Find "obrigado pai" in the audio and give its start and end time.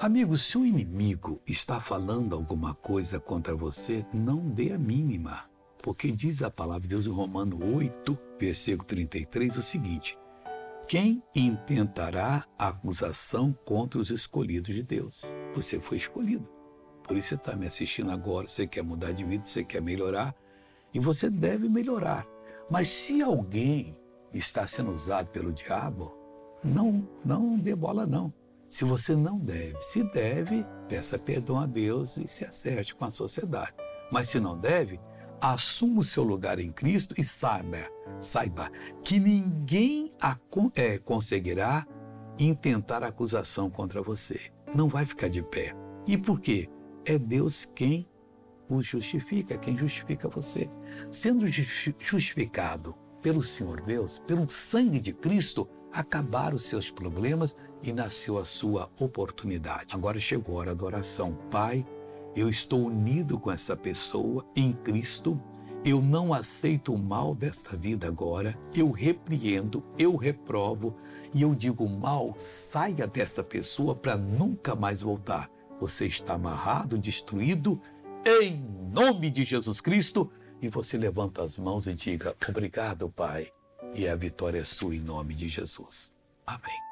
82.46-83.50